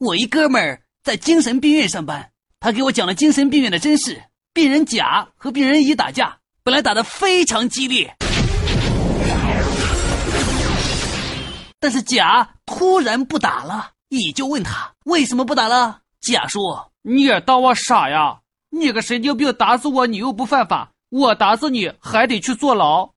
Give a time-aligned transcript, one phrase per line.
[0.00, 4.22] 我一哥们儿在精神病院上班，他给我讲了精神病院的真事。
[4.54, 8.16] 病人甲和病人乙打架，本来打得非常激烈，
[11.80, 13.90] 但是甲突然不打了。
[14.10, 16.02] 乙就问他为什么不打了？
[16.20, 18.38] 甲说你也当我傻呀，
[18.70, 23.10] 你个神经病，打死我你又不犯法，我打死你还得去坐牢。